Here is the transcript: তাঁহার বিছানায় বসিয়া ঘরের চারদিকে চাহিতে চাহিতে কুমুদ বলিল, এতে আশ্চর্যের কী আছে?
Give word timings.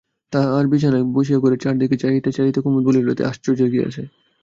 তাঁহার 0.33 0.65
বিছানায় 0.71 1.05
বসিয়া 1.15 1.39
ঘরের 1.39 1.61
চারদিকে 1.63 1.95
চাহিতে 2.03 2.29
চাহিতে 2.31 2.59
কুমুদ 2.63 2.83
বলিল, 2.87 3.05
এতে 3.09 3.23
আশ্চর্যের 3.25 3.69
কী 3.73 3.79
আছে? 3.87 4.01